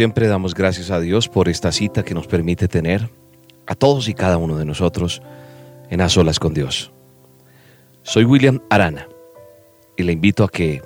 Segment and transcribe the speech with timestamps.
[0.00, 3.10] Siempre damos gracias a Dios por esta cita que nos permite tener
[3.66, 5.20] a todos y cada uno de nosotros
[5.90, 6.90] en A Solas con Dios.
[8.02, 9.06] Soy William Arana
[9.98, 10.80] y le invito a que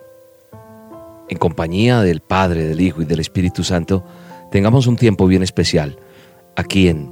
[1.28, 4.05] en compañía del Padre, del Hijo y del Espíritu Santo
[4.50, 5.96] tengamos un tiempo bien especial
[6.56, 7.08] aquí en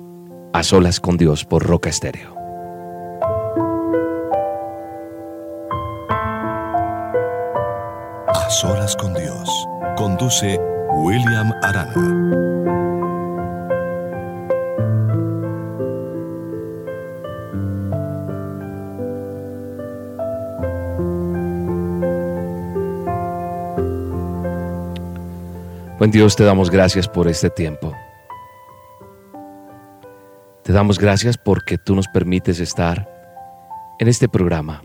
[0.52, 2.34] A Solas con Dios por Roca Estéreo.
[8.26, 9.48] A Solas con Dios
[9.96, 10.58] conduce
[10.94, 11.92] William Arana.
[25.98, 27.92] Buen Dios, te damos gracias por este tiempo.
[30.62, 33.08] Te damos gracias porque tú nos permites estar
[33.98, 34.82] en este programa.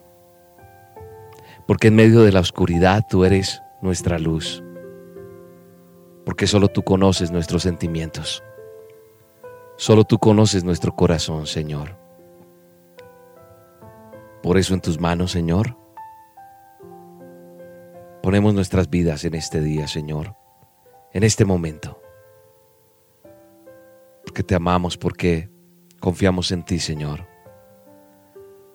[1.67, 4.63] Porque en medio de la oscuridad tú eres nuestra luz
[6.37, 8.43] porque solo tú conoces nuestros sentimientos.
[9.75, 11.97] Solo tú conoces nuestro corazón, Señor.
[14.43, 15.75] Por eso en tus manos, Señor,
[18.21, 20.35] ponemos nuestras vidas en este día, Señor,
[21.11, 21.99] en este momento.
[24.23, 25.49] Porque te amamos, porque
[25.99, 27.27] confiamos en ti, Señor.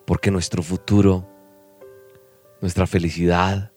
[0.04, 1.28] Porque nuestro futuro,
[2.60, 3.70] nuestra felicidad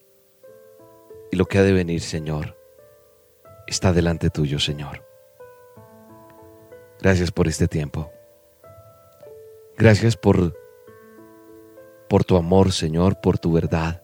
[1.32, 2.55] y lo que ha de venir, Señor,
[3.68, 5.06] está delante tuyo, Señor.
[7.00, 8.12] Gracias por este tiempo.
[9.78, 10.58] Gracias por,
[12.08, 14.02] por tu amor, Señor, por tu verdad,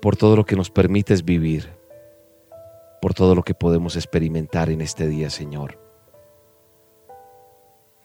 [0.00, 1.68] por todo lo que nos permites vivir,
[3.02, 5.78] por todo lo que podemos experimentar en este día, Señor.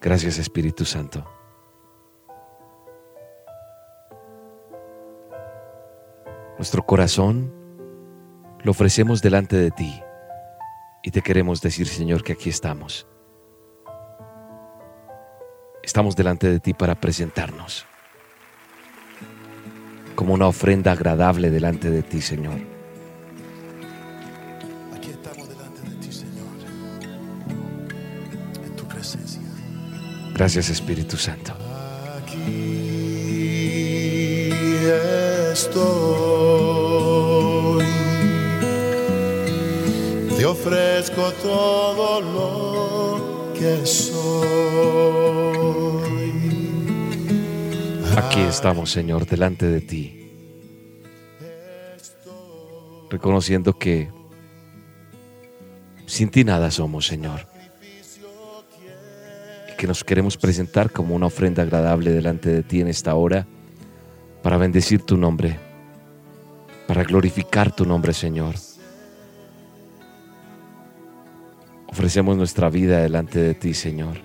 [0.02, 1.26] Gracias, Espíritu Santo.
[6.58, 7.55] Nuestro corazón
[8.66, 10.02] lo ofrecemos delante de ti
[11.04, 13.06] y te queremos decir, Señor, que aquí estamos.
[15.84, 17.86] Estamos delante de ti para presentarnos
[20.16, 22.56] como una ofrenda agradable delante de ti, Señor.
[24.96, 26.48] Aquí estamos delante de ti, Señor,
[28.66, 29.42] en tu presencia.
[30.34, 31.54] Gracias, Espíritu Santo.
[32.18, 32.50] Aquí
[35.54, 36.35] estoy.
[40.46, 44.36] Ofrezco todo lo que soy.
[48.16, 50.32] Aquí estamos, Señor, delante de ti,
[53.10, 54.12] reconociendo que
[56.06, 57.48] sin ti nada somos, Señor,
[59.74, 63.48] y que nos queremos presentar como una ofrenda agradable delante de ti en esta hora
[64.44, 65.58] para bendecir tu nombre,
[66.88, 68.54] para glorificar tu nombre, Señor.
[72.06, 74.20] Ofrecemos nuestra vida delante de ti, Señor.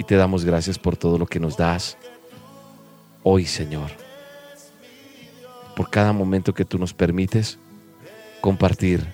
[0.00, 1.96] Y te damos gracias por todo lo que nos das
[3.22, 3.92] hoy, Señor.
[5.76, 7.60] Por cada momento que tú nos permites
[8.40, 9.06] compartir.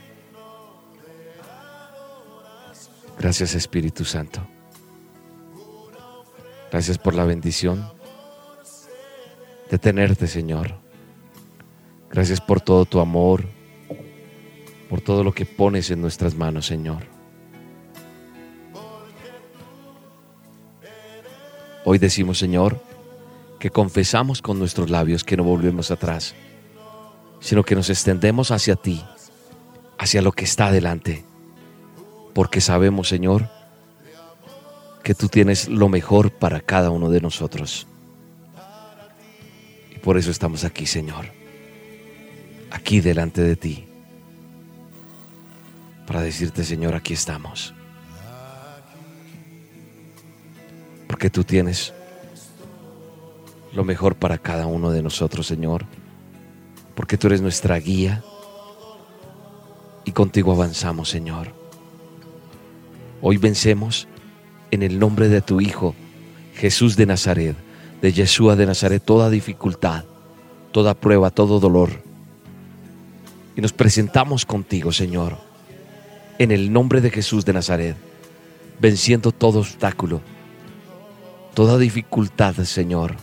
[3.18, 4.40] Gracias, Espíritu Santo.
[6.72, 7.86] Gracias por la bendición
[9.70, 10.74] de tenerte, Señor.
[12.08, 13.44] Gracias por todo tu amor,
[14.88, 17.02] por todo lo que pones en nuestras manos, Señor.
[21.84, 22.80] Hoy decimos, Señor,
[23.58, 26.34] que confesamos con nuestros labios que no volvemos atrás,
[27.40, 29.04] sino que nos extendemos hacia ti,
[29.98, 31.24] hacia lo que está delante,
[32.34, 33.48] porque sabemos, Señor,
[35.02, 37.86] que tú tienes lo mejor para cada uno de nosotros.
[39.94, 41.26] Y por eso estamos aquí, Señor,
[42.70, 43.86] aquí delante de ti
[46.06, 47.74] para decirte, Señor, aquí estamos.
[51.06, 51.92] Porque tú tienes
[53.72, 55.84] lo mejor para cada uno de nosotros, Señor.
[56.94, 58.24] porque tú eres nuestra guía
[60.06, 61.52] y contigo avanzamos, Señor.
[63.20, 64.08] Hoy vencemos
[64.70, 65.94] en el nombre de tu Hijo,
[66.54, 67.54] Jesús de Nazaret,
[68.00, 70.04] de Yeshua de Nazaret, toda dificultad,
[70.72, 71.90] toda prueba, todo dolor.
[73.56, 75.36] Y nos presentamos contigo, Señor,
[76.38, 77.96] en el nombre de Jesús de Nazaret,
[78.78, 80.20] venciendo todo obstáculo,
[81.54, 83.16] toda dificultad, Señor,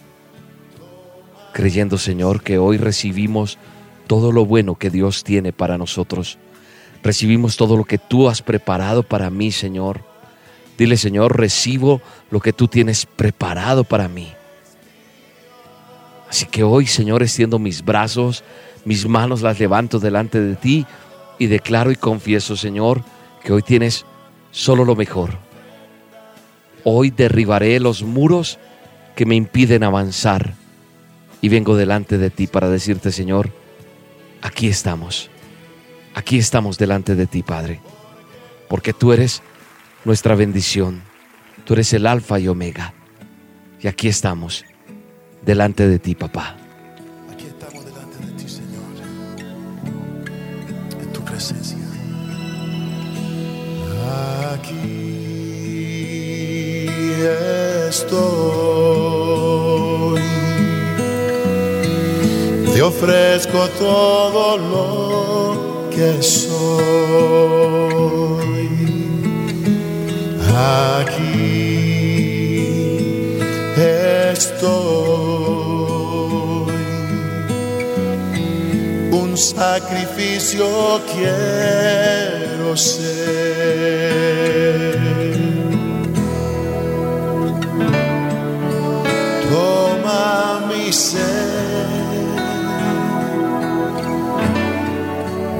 [1.53, 3.57] creyendo, Señor, que hoy recibimos
[4.07, 6.37] todo lo bueno que Dios tiene para nosotros.
[7.03, 10.01] Recibimos todo lo que tú has preparado para mí, Señor.
[10.77, 12.01] Dile, Señor, recibo
[12.31, 14.33] lo que tú tienes preparado para mí.
[16.29, 18.43] Así que hoy, Señor, extiendo mis brazos,
[18.85, 20.85] mis manos las levanto delante de ti
[21.39, 23.03] y declaro y confieso, Señor,
[23.43, 24.05] que hoy tienes
[24.51, 25.37] solo lo mejor.
[26.83, 28.59] Hoy derribaré los muros
[29.15, 30.53] que me impiden avanzar
[31.41, 33.49] y vengo delante de ti para decirte, Señor,
[34.41, 35.29] aquí estamos,
[36.15, 37.81] aquí estamos delante de ti, Padre,
[38.69, 39.41] porque tú eres
[40.05, 41.01] nuestra bendición,
[41.65, 42.93] tú eres el alfa y omega,
[43.81, 44.63] y aquí estamos
[45.45, 46.62] delante de ti, papá.
[51.51, 51.77] Presencia.
[54.53, 54.97] Aquí
[57.89, 58.21] estoy.
[62.73, 66.63] Te ofrezco todo lo que soy.
[70.55, 71.43] Aquí
[73.77, 75.02] estoy.
[79.43, 83.03] Sacrificio quiero ser.
[89.51, 91.19] Toma mi ser,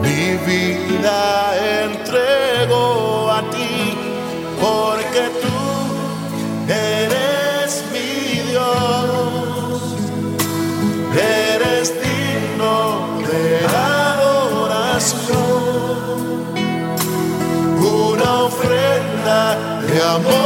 [0.01, 1.42] mi vida
[20.13, 20.42] amor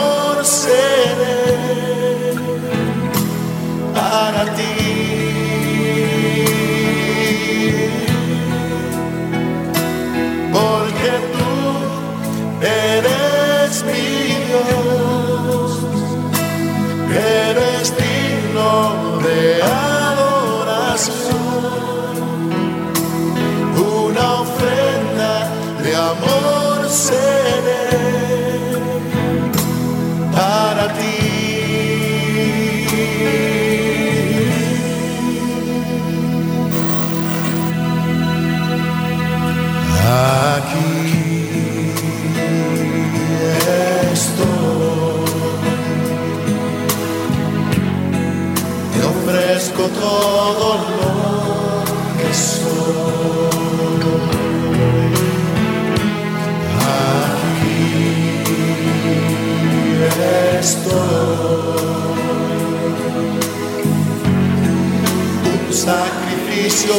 [65.71, 66.93] sacrificio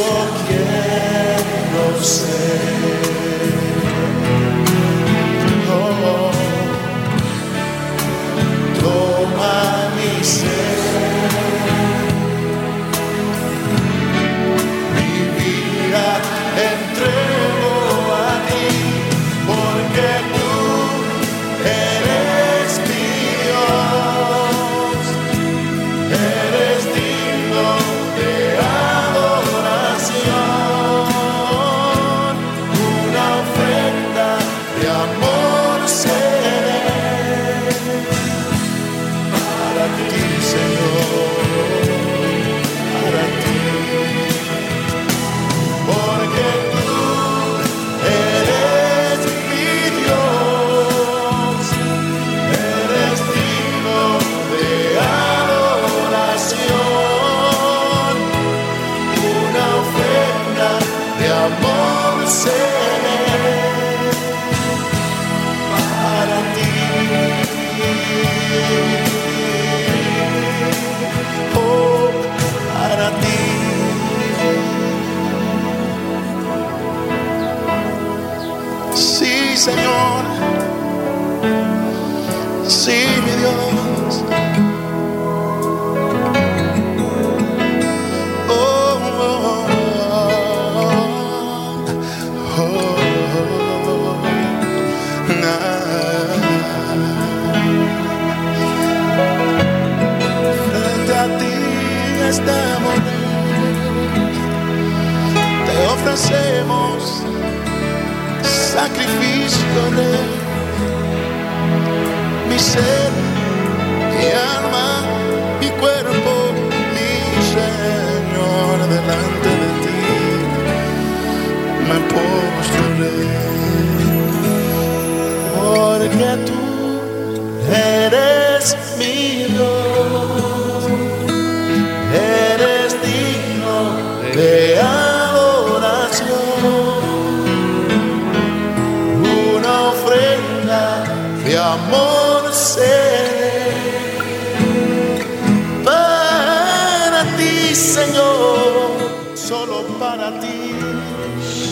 [0.47, 2.59] quiero ser.
[5.71, 6.31] Oh,
[8.81, 10.68] toma mi ser,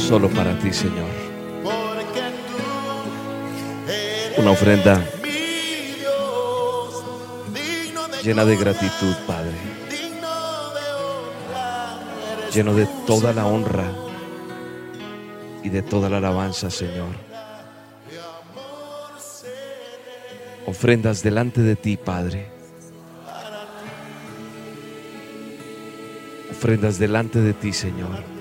[0.06, 1.10] Solo para ti, Señor.
[4.38, 5.04] Una ofrenda
[8.22, 9.56] llena de gratitud, Padre.
[12.54, 13.90] Lleno de toda la honra
[15.64, 17.08] y de toda la alabanza, Señor.
[20.66, 22.48] Ofrendas delante de ti, Padre.
[26.52, 28.35] Ofrendas delante de ti, Señor.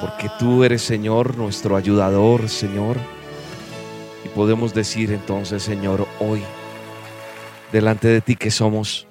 [0.00, 2.96] Porque tú eres, Señor, nuestro ayudador, Señor.
[4.24, 6.42] Y podemos decir entonces, Señor, hoy,
[7.72, 9.06] delante de ti que somos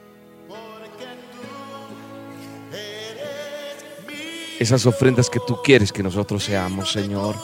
[4.60, 7.36] esas ofrendas que tú quieres que nosotros seamos, Señor.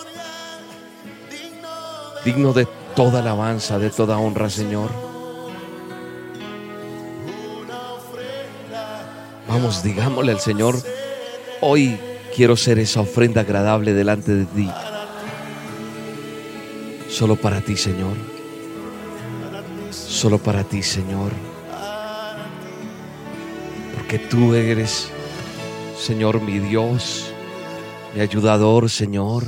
[2.26, 4.90] Digno de toda alabanza, de toda honra, Señor.
[9.48, 10.76] Vamos, digámosle al Señor,
[11.62, 11.98] hoy
[12.36, 14.70] quiero ser esa ofrenda agradable delante de ti.
[17.10, 18.18] Solo para ti, Señor.
[19.92, 21.32] Solo para ti, Señor.
[23.96, 25.10] Porque tú eres
[25.98, 27.32] Señor mi Dios,
[28.14, 29.44] mi ayudador, Señor.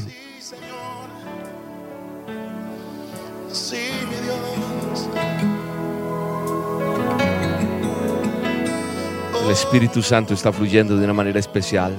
[9.44, 11.94] El Espíritu Santo está fluyendo de una manera especial.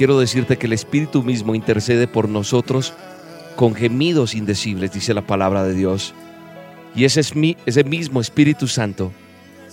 [0.00, 2.94] Quiero decirte que el Espíritu mismo intercede por nosotros
[3.54, 6.14] con gemidos indecibles, dice la palabra de Dios.
[6.94, 9.12] Y ese, es mi, ese mismo Espíritu Santo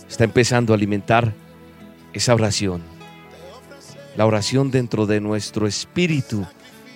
[0.05, 1.33] está empezando a alimentar
[2.11, 2.81] esa oración.
[4.17, 6.45] La oración dentro de nuestro espíritu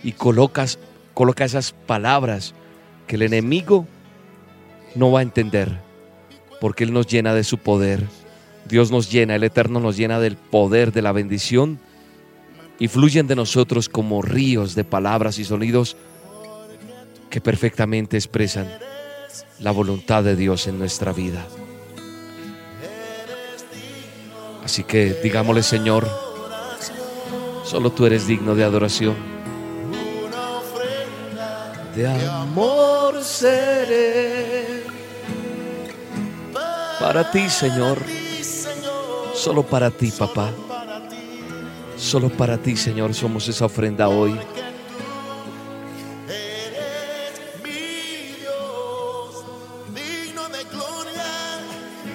[0.03, 0.77] y colocas,
[1.13, 2.53] coloca esas palabras
[3.07, 3.87] que el enemigo
[4.93, 5.79] no va a entender,
[6.59, 8.03] porque Él nos llena de su poder.
[8.67, 11.79] Dios nos llena, el Eterno nos llena del poder, de la bendición,
[12.81, 15.95] y fluyen de nosotros como ríos de palabras y sonidos
[17.29, 18.67] que perfectamente expresan
[19.59, 21.45] la voluntad de Dios en nuestra vida.
[24.65, 26.09] Así que digámosle, Señor,
[27.63, 29.15] solo tú eres digno de adoración.
[31.95, 34.85] De amor seré
[36.99, 37.99] para ti, Señor.
[39.35, 40.51] Solo para ti, papá.
[42.01, 44.35] Solo para ti, Señor, somos esa ofrenda hoy.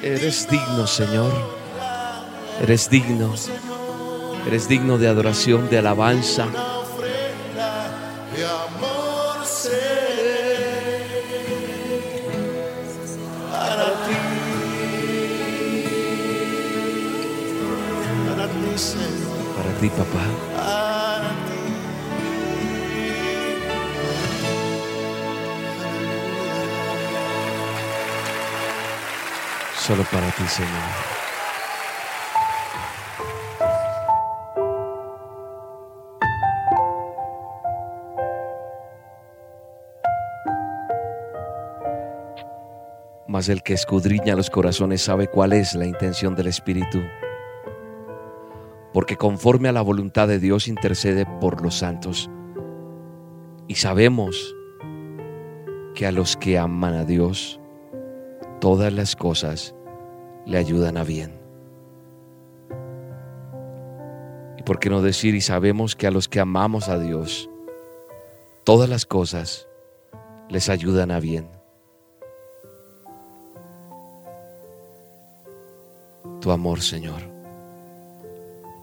[0.03, 1.33] Eres digno, Señor.
[2.61, 3.33] Eres digno.
[4.49, 6.49] Eres digno de adoración, de alabanza.
[29.87, 30.73] Solo para ti, Señor.
[43.29, 47.01] Mas el que escudriña los corazones sabe cuál es la intención del Espíritu.
[48.93, 52.29] Porque conforme a la voluntad de Dios intercede por los santos.
[53.69, 54.53] Y sabemos
[55.95, 57.61] que a los que aman a Dios,
[58.61, 59.76] todas las cosas
[60.47, 61.39] le ayudan a bien.
[64.57, 67.51] Y por qué no decir, y sabemos que a los que amamos a Dios,
[68.65, 69.67] todas las cosas
[70.49, 71.49] les ayudan a bien.
[76.41, 77.21] Tu amor, Señor,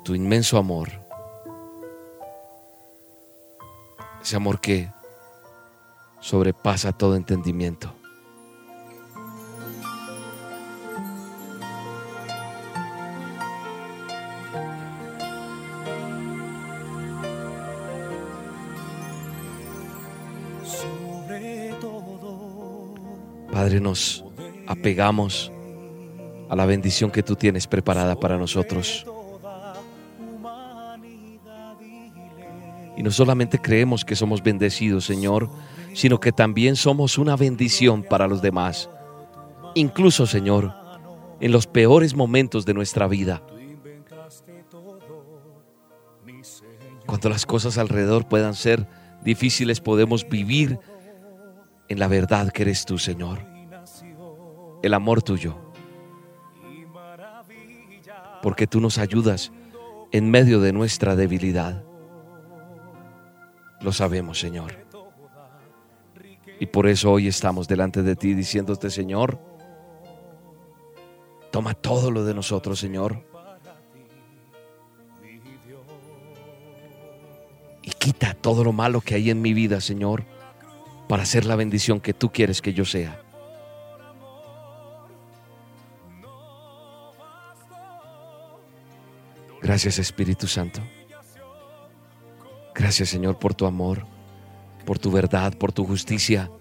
[0.04, 0.90] tu inmenso amor,
[4.22, 4.90] ese amor que
[6.20, 7.94] sobrepasa todo entendimiento.
[23.64, 24.26] Padre, nos
[24.68, 25.50] apegamos
[26.50, 29.06] a la bendición que tú tienes preparada para nosotros.
[32.98, 35.50] Y no solamente creemos que somos bendecidos, Señor,
[35.94, 38.90] sino que también somos una bendición para los demás.
[39.76, 40.74] Incluso, Señor,
[41.40, 43.44] en los peores momentos de nuestra vida.
[47.06, 48.86] Cuando las cosas alrededor puedan ser
[49.24, 50.80] difíciles, podemos vivir
[51.88, 53.53] en la verdad que eres tú, Señor.
[54.84, 55.56] El amor tuyo.
[58.44, 59.52] Porque tú nos ayudas
[60.12, 61.84] en medio de nuestra debilidad.
[63.80, 64.76] Lo sabemos, Señor.
[66.60, 69.40] Y por eso hoy estamos delante de ti diciéndote, Señor,
[71.50, 73.26] toma todo lo de nosotros, Señor.
[77.82, 80.26] Y quita todo lo malo que hay en mi vida, Señor,
[81.08, 83.23] para ser la bendición que tú quieres que yo sea.
[89.64, 90.82] Gracias Espíritu Santo.
[92.76, 94.06] Gracias Señor por tu amor,
[94.86, 96.52] por tu verdad, por tu justicia.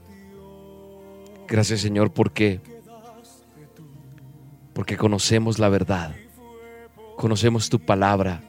[1.48, 2.60] Gracias Señor porque
[4.72, 6.14] porque conocemos la verdad.
[7.16, 8.40] Conocemos tu palabra.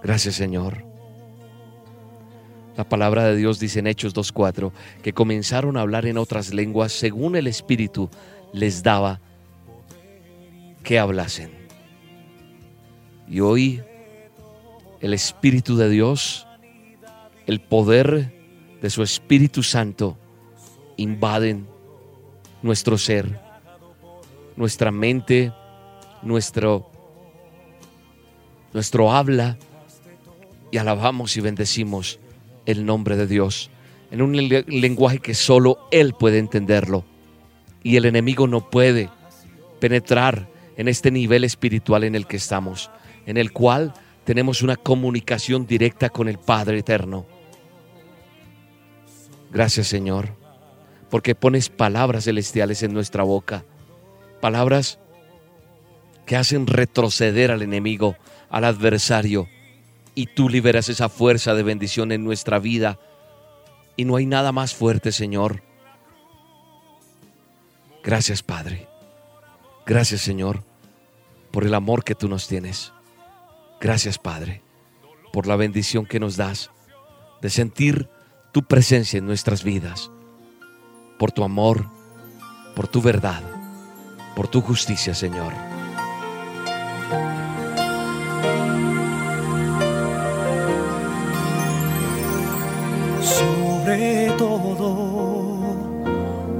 [0.00, 0.84] Gracias Señor.
[2.76, 4.70] La palabra de Dios dice en Hechos 2.4
[5.02, 8.08] que comenzaron a hablar en otras lenguas según el Espíritu
[8.52, 9.20] les daba
[10.84, 11.57] que hablasen.
[13.30, 13.82] Y hoy
[15.00, 16.46] el Espíritu de Dios,
[17.46, 18.34] el poder
[18.80, 20.16] de su Espíritu Santo
[20.96, 21.66] invaden
[22.62, 23.40] nuestro ser,
[24.56, 25.52] nuestra mente,
[26.22, 26.90] nuestro,
[28.72, 29.58] nuestro habla.
[30.70, 32.18] Y alabamos y bendecimos
[32.66, 33.70] el nombre de Dios
[34.10, 37.04] en un lenguaje que solo Él puede entenderlo.
[37.82, 39.10] Y el enemigo no puede
[39.80, 42.90] penetrar en este nivel espiritual en el que estamos,
[43.28, 43.92] en el cual
[44.24, 47.26] tenemos una comunicación directa con el Padre Eterno.
[49.52, 50.30] Gracias Señor,
[51.10, 53.66] porque pones palabras celestiales en nuestra boca,
[54.40, 54.98] palabras
[56.24, 58.16] que hacen retroceder al enemigo,
[58.48, 59.46] al adversario,
[60.14, 62.98] y tú liberas esa fuerza de bendición en nuestra vida.
[63.94, 65.62] Y no hay nada más fuerte, Señor.
[68.02, 68.88] Gracias, Padre.
[69.84, 70.64] Gracias, Señor,
[71.50, 72.92] por el amor que tú nos tienes.
[73.80, 74.62] Gracias, Padre,
[75.32, 76.70] por la bendición que nos das
[77.40, 78.08] de sentir
[78.50, 80.10] tu presencia en nuestras vidas,
[81.16, 81.86] por tu amor,
[82.74, 83.40] por tu verdad,
[84.34, 85.52] por tu justicia, Señor.
[93.22, 94.94] Sobre todo,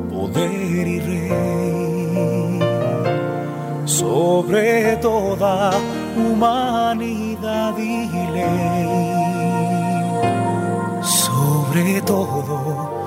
[0.08, 2.60] poder y rey,
[3.86, 5.72] sobre toda
[6.18, 8.08] humanidad y
[11.02, 12.98] sobre todo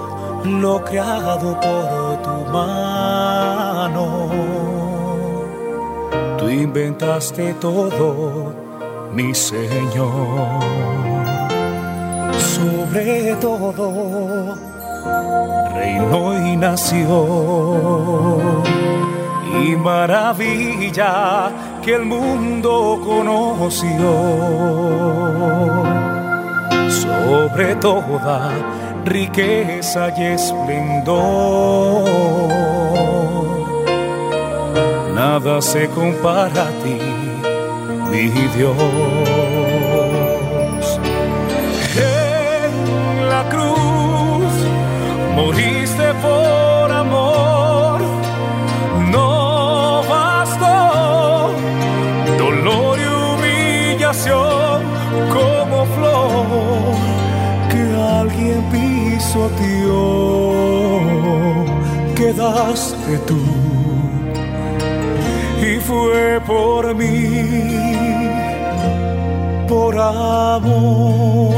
[0.45, 4.05] lo creado por tu mano.
[6.37, 8.53] Tú inventaste todo,
[9.13, 10.61] mi Señor.
[12.37, 14.55] Sobre todo,
[15.75, 17.11] reino y nación
[19.63, 24.11] y maravilla que el mundo conoció.
[26.89, 28.51] Sobre toda
[29.05, 32.07] riqueza y esplendor,
[35.15, 36.99] nada se compara a ti,
[38.11, 39.40] mi Dios.
[62.61, 63.39] Quedaste tú.
[65.65, 67.79] Y fue por mí,
[69.67, 71.55] por amor.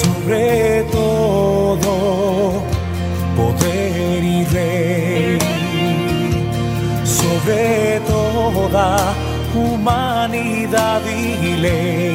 [0.00, 1.92] Sobre todo
[3.36, 5.38] poder y rey,
[7.04, 9.14] sobre toda
[9.54, 12.05] humanidad y ley,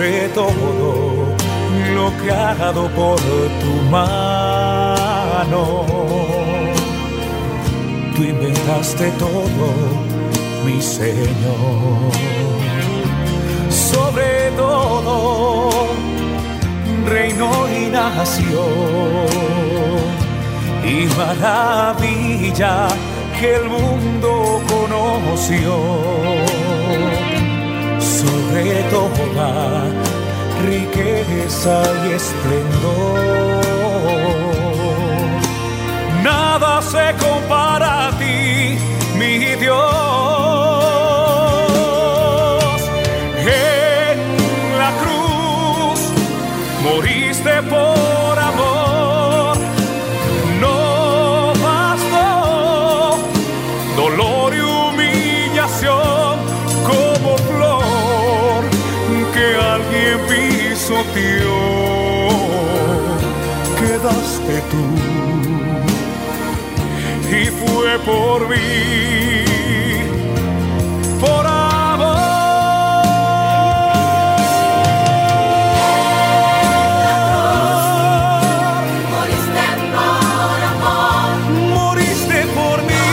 [0.00, 1.36] sobre todo
[1.94, 5.84] lo creado por tu mano.
[8.16, 9.66] Tú inventaste todo,
[10.64, 12.12] mi Señor
[13.68, 15.88] sobre todo
[17.06, 18.54] reino y nación
[20.82, 22.88] y maravilla
[23.38, 25.76] que el mundo conoció
[28.50, 29.84] sobre toda
[30.66, 33.20] riqueza y esplendor.
[36.22, 37.79] Nada se compara
[71.20, 72.16] por amor.
[81.74, 83.06] Moriste por amor, mí,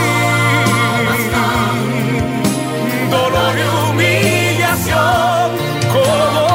[3.12, 5.47] dolor y humillación,
[5.93, 6.45] como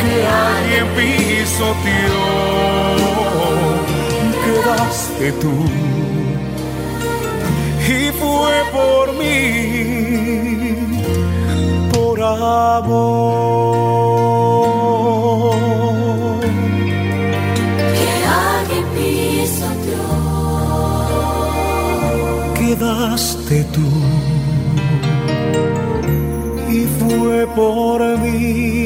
[0.00, 2.24] que alguien pisoteó,
[4.44, 5.54] quedaste tú
[8.72, 10.76] por mí,
[11.92, 13.14] por amor.
[17.96, 18.08] que
[18.50, 20.08] alguien pisoteó.
[22.58, 23.88] quedaste tú
[26.70, 28.83] y fue por mí,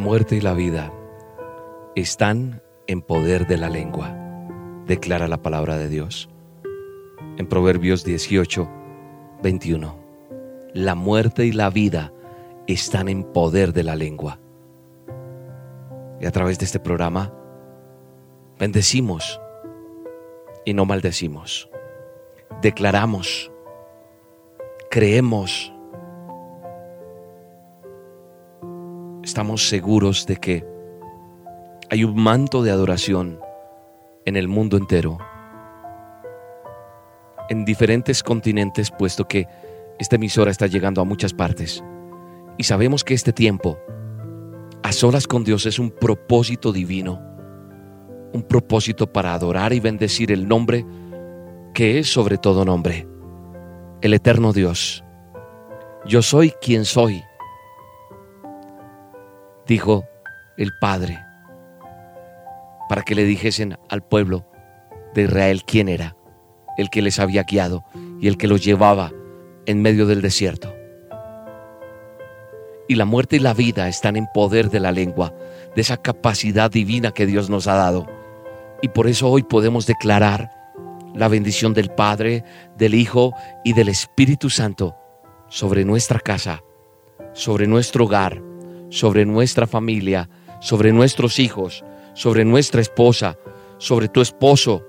[0.00, 0.92] muerte y la vida
[1.94, 4.16] están en poder de la lengua,
[4.86, 6.30] declara la palabra de Dios.
[7.36, 8.68] En Proverbios 18,
[9.42, 9.96] 21.
[10.72, 12.12] La muerte y la vida
[12.66, 14.40] están en poder de la lengua.
[16.18, 17.32] Y a través de este programa
[18.58, 19.38] bendecimos
[20.64, 21.68] y no maldecimos.
[22.62, 23.52] Declaramos,
[24.90, 25.74] creemos,
[29.30, 30.66] estamos seguros de que
[31.88, 33.38] hay un manto de adoración
[34.24, 35.18] en el mundo entero,
[37.48, 39.46] en diferentes continentes, puesto que
[40.00, 41.80] esta emisora está llegando a muchas partes.
[42.58, 43.78] Y sabemos que este tiempo,
[44.82, 47.22] a solas con Dios, es un propósito divino,
[48.32, 50.84] un propósito para adorar y bendecir el nombre
[51.72, 53.06] que es sobre todo nombre,
[54.02, 55.04] el eterno Dios.
[56.04, 57.22] Yo soy quien soy
[59.70, 60.04] dijo
[60.56, 61.24] el Padre,
[62.88, 64.44] para que le dijesen al pueblo
[65.14, 66.16] de Israel quién era,
[66.76, 67.84] el que les había guiado
[68.20, 69.12] y el que los llevaba
[69.66, 70.74] en medio del desierto.
[72.88, 75.32] Y la muerte y la vida están en poder de la lengua,
[75.76, 78.08] de esa capacidad divina que Dios nos ha dado.
[78.82, 80.50] Y por eso hoy podemos declarar
[81.14, 82.42] la bendición del Padre,
[82.76, 84.96] del Hijo y del Espíritu Santo
[85.48, 86.60] sobre nuestra casa,
[87.34, 88.49] sobre nuestro hogar,
[88.90, 90.28] sobre nuestra familia,
[90.60, 93.38] sobre nuestros hijos, sobre nuestra esposa,
[93.78, 94.84] sobre tu esposo.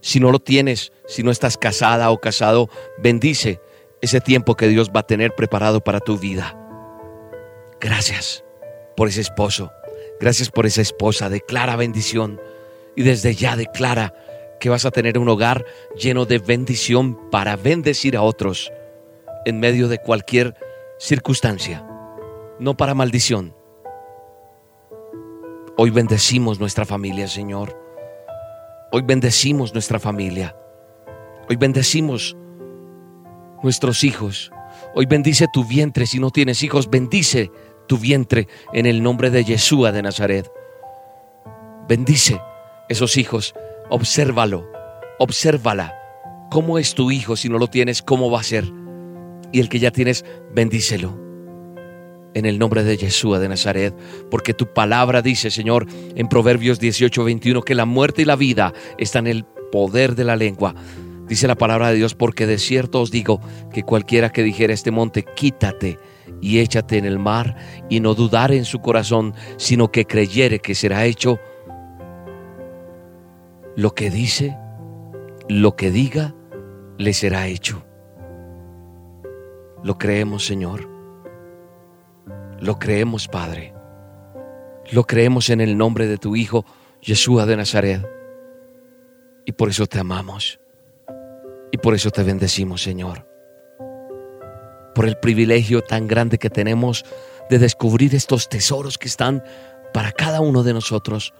[0.00, 3.60] Si no lo tienes, si no estás casada o casado, bendice
[4.02, 6.58] ese tiempo que Dios va a tener preparado para tu vida.
[7.80, 8.44] Gracias
[8.96, 9.70] por ese esposo.
[10.20, 11.28] Gracias por esa esposa.
[11.28, 12.40] Declara bendición.
[12.96, 14.14] Y desde ya declara
[14.60, 15.64] que vas a tener un hogar
[15.96, 18.72] lleno de bendición para bendecir a otros
[19.44, 20.54] en medio de cualquier
[20.98, 21.84] circunstancia
[22.64, 23.54] no para maldición.
[25.76, 27.78] Hoy bendecimos nuestra familia, Señor.
[28.90, 30.56] Hoy bendecimos nuestra familia.
[31.48, 32.36] Hoy bendecimos
[33.62, 34.50] nuestros hijos.
[34.94, 36.06] Hoy bendice tu vientre.
[36.06, 37.50] Si no tienes hijos, bendice
[37.86, 40.50] tu vientre en el nombre de Yeshua de Nazaret.
[41.86, 42.40] Bendice
[42.88, 43.54] esos hijos.
[43.90, 44.66] Obsérvalo.
[45.18, 45.94] Obsérvala.
[46.50, 48.00] ¿Cómo es tu hijo si no lo tienes?
[48.00, 48.64] ¿Cómo va a ser?
[49.52, 50.24] Y el que ya tienes,
[50.54, 51.23] bendícelo
[52.34, 53.94] en el nombre de Yeshua de Nazaret,
[54.30, 58.72] porque tu palabra dice, Señor, en Proverbios 18, 21, que la muerte y la vida
[58.98, 60.74] están en el poder de la lengua.
[61.28, 63.40] Dice la palabra de Dios, porque de cierto os digo
[63.72, 65.98] que cualquiera que dijera este monte, quítate
[66.40, 67.56] y échate en el mar,
[67.88, 71.38] y no dudare en su corazón, sino que creyere que será hecho
[73.76, 74.56] lo que dice,
[75.48, 76.34] lo que diga,
[76.98, 77.84] le será hecho.
[79.82, 80.93] Lo creemos, Señor.
[82.64, 83.74] Lo creemos, Padre.
[84.90, 86.64] Lo creemos en el nombre de tu Hijo,
[87.02, 88.02] Yeshua de Nazaret.
[89.44, 90.58] Y por eso te amamos.
[91.72, 93.28] Y por eso te bendecimos, Señor.
[94.94, 97.04] Por el privilegio tan grande que tenemos
[97.50, 99.44] de descubrir estos tesoros que están
[99.92, 101.34] para cada uno de nosotros.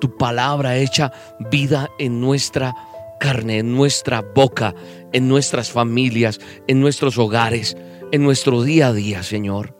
[0.00, 1.10] Tu palabra hecha
[1.50, 2.72] vida en nuestra
[3.18, 4.76] carne, en nuestra boca,
[5.12, 6.38] en nuestras familias,
[6.68, 7.76] en nuestros hogares,
[8.12, 9.77] en nuestro día a día, Señor.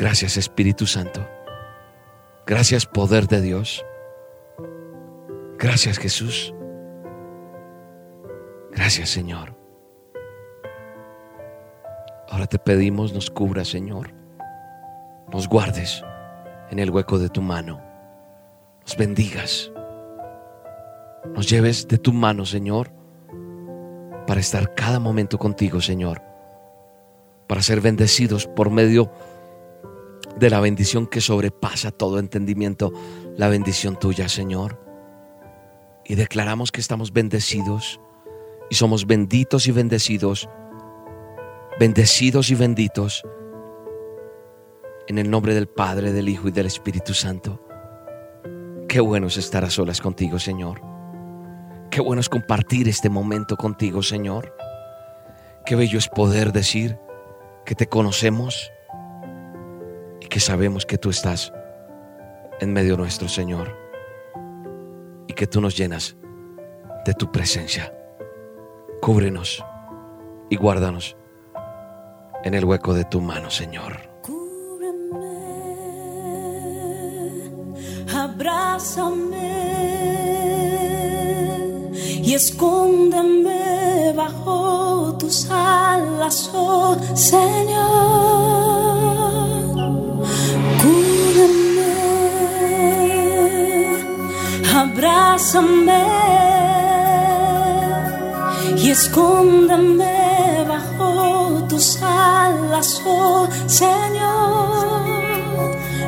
[0.00, 1.28] Gracias Espíritu Santo.
[2.46, 3.84] Gracias poder de Dios.
[5.58, 6.54] Gracias Jesús.
[8.72, 9.54] Gracias Señor.
[12.30, 14.14] Ahora te pedimos nos cubra Señor.
[15.30, 16.02] Nos guardes
[16.70, 17.78] en el hueco de tu mano.
[18.80, 19.70] Nos bendigas.
[21.34, 22.90] Nos lleves de tu mano Señor
[24.26, 26.22] para estar cada momento contigo Señor.
[27.46, 29.39] Para ser bendecidos por medio de
[30.48, 32.92] la bendición que sobrepasa todo entendimiento,
[33.36, 34.80] la bendición tuya, Señor.
[36.06, 38.00] Y declaramos que estamos bendecidos
[38.70, 40.48] y somos benditos y bendecidos,
[41.78, 43.22] bendecidos y benditos
[45.08, 47.62] en el nombre del Padre, del Hijo y del Espíritu Santo.
[48.88, 50.80] Qué bueno es estar a solas contigo, Señor.
[51.90, 54.54] Qué bueno es compartir este momento contigo, Señor.
[55.66, 56.96] Qué bello es poder decir
[57.64, 58.70] que te conocemos
[60.30, 61.52] que sabemos que tú estás
[62.60, 63.76] en medio nuestro, Señor,
[65.26, 66.16] y que tú nos llenas
[67.04, 67.92] de tu presencia.
[69.02, 69.64] Cúbrenos
[70.48, 71.16] y guárdanos
[72.44, 73.98] en el hueco de tu mano, Señor.
[74.22, 75.26] Cúbreme,
[78.14, 79.50] abrázame
[82.22, 88.99] y escóndeme bajo tus alas, oh Señor.
[94.92, 96.04] Abrázame
[98.76, 105.02] y escóndeme bajo tus alas, oh Señor.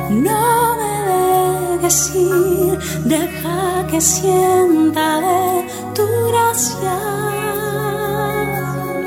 [0.09, 6.97] No me dejes ir, deja que sienta de tu gracia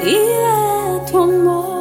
[0.02, 1.76] y de tu amor.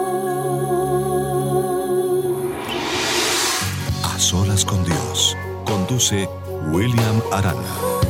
[4.04, 5.38] A solas con Dios.
[5.66, 6.30] Conduce
[6.71, 8.05] William Arana.